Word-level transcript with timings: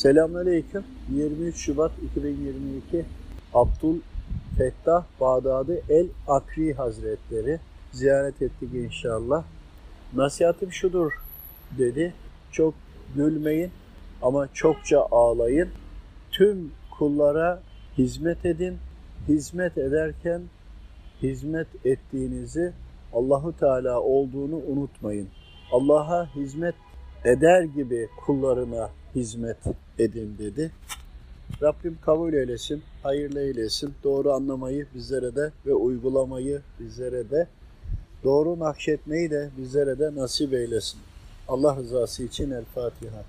Selamünaleyküm. 0.00 0.84
23 1.12 1.56
Şubat 1.56 1.92
2022 2.02 3.04
Abdul 3.54 3.96
Fettah 4.58 5.04
Bağdadi 5.20 5.82
El 5.88 6.06
Akri 6.28 6.74
Hazretleri 6.74 7.60
ziyaret 7.92 8.42
ettik 8.42 8.74
inşallah. 8.74 9.44
Nasihatım 10.14 10.72
şudur 10.72 11.12
dedi. 11.78 12.14
Çok 12.52 12.74
gülmeyin 13.14 13.70
ama 14.22 14.48
çokça 14.54 15.06
ağlayın. 15.10 15.68
Tüm 16.30 16.72
kullara 16.98 17.62
hizmet 17.98 18.46
edin. 18.46 18.78
Hizmet 19.28 19.78
ederken 19.78 20.42
hizmet 21.22 21.68
ettiğinizi 21.84 22.72
Allahu 23.12 23.56
Teala 23.56 24.00
olduğunu 24.00 24.56
unutmayın. 24.56 25.28
Allah'a 25.72 26.34
hizmet 26.34 26.74
eder 27.24 27.62
gibi 27.62 28.08
kullarına 28.26 28.90
hizmet 29.14 29.56
edin 29.98 30.36
dedi. 30.38 30.70
Rabbim 31.62 31.98
kabul 32.02 32.32
eylesin, 32.32 32.82
hayırlı 33.02 33.40
eylesin. 33.40 33.94
Doğru 34.04 34.32
anlamayı 34.32 34.86
bizlere 34.94 35.36
de 35.36 35.52
ve 35.66 35.74
uygulamayı 35.74 36.60
bizlere 36.80 37.30
de, 37.30 37.46
doğru 38.24 38.58
nakşetmeyi 38.58 39.30
de 39.30 39.50
bizlere 39.58 39.98
de 39.98 40.14
nasip 40.14 40.54
eylesin. 40.54 41.00
Allah 41.48 41.76
rızası 41.76 42.22
için 42.22 42.50
El 42.50 42.64
Fatiha. 42.64 43.24